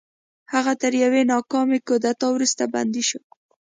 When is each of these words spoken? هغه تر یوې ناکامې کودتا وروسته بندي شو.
هغه 0.53 0.73
تر 0.81 0.93
یوې 1.03 1.21
ناکامې 1.33 1.79
کودتا 1.87 2.27
وروسته 2.31 2.63
بندي 2.73 3.03
شو. 3.09 3.19